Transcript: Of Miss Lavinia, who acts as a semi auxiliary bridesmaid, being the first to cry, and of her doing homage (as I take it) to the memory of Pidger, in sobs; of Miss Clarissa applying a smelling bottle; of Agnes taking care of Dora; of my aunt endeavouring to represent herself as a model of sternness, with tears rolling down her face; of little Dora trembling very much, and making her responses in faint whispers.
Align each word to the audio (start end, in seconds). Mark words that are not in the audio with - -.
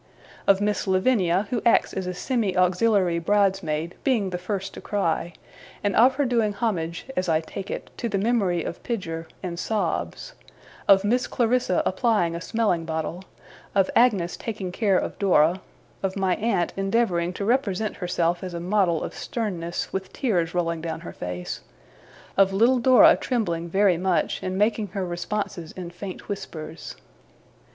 Of 0.47 0.61
Miss 0.61 0.87
Lavinia, 0.87 1.45
who 1.51 1.61
acts 1.63 1.93
as 1.93 2.07
a 2.07 2.13
semi 2.15 2.57
auxiliary 2.57 3.19
bridesmaid, 3.19 3.93
being 4.03 4.31
the 4.31 4.39
first 4.39 4.73
to 4.73 4.81
cry, 4.81 5.33
and 5.83 5.95
of 5.95 6.15
her 6.15 6.25
doing 6.25 6.53
homage 6.53 7.05
(as 7.15 7.29
I 7.29 7.39
take 7.39 7.69
it) 7.69 7.91
to 7.97 8.09
the 8.09 8.17
memory 8.17 8.63
of 8.63 8.81
Pidger, 8.81 9.27
in 9.43 9.57
sobs; 9.57 10.33
of 10.87 11.03
Miss 11.03 11.27
Clarissa 11.27 11.83
applying 11.85 12.33
a 12.35 12.41
smelling 12.41 12.83
bottle; 12.83 13.23
of 13.75 13.91
Agnes 13.95 14.35
taking 14.35 14.71
care 14.71 14.97
of 14.97 15.19
Dora; 15.19 15.61
of 16.01 16.15
my 16.15 16.33
aunt 16.37 16.73
endeavouring 16.75 17.31
to 17.33 17.45
represent 17.45 17.97
herself 17.97 18.43
as 18.43 18.55
a 18.55 18.59
model 18.59 19.03
of 19.03 19.13
sternness, 19.13 19.93
with 19.93 20.11
tears 20.11 20.55
rolling 20.55 20.81
down 20.81 21.01
her 21.01 21.13
face; 21.13 21.61
of 22.37 22.51
little 22.51 22.79
Dora 22.79 23.15
trembling 23.17 23.69
very 23.69 23.97
much, 23.97 24.41
and 24.41 24.57
making 24.57 24.87
her 24.97 25.05
responses 25.05 25.71
in 25.73 25.91
faint 25.91 26.27
whispers. 26.27 26.95